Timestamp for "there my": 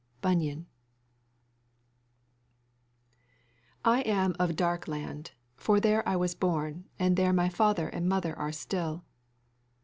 7.15-7.49